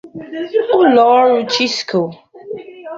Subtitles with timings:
[0.79, 2.01] ụlọọrụ Chisco